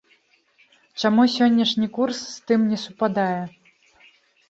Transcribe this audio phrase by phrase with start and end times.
[1.03, 3.39] Чаму сённяшні курс з тым не супадае?